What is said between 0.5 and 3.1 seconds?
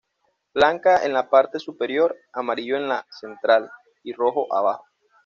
Blanca en la parte superior, amarillo en la